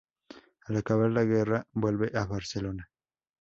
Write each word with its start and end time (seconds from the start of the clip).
Al 0.65 0.77
acabar 0.77 1.11
la 1.11 1.23
guerra 1.23 1.67
vuelve 1.73 2.09
a 2.17 2.25
Barcelona. 2.25 2.89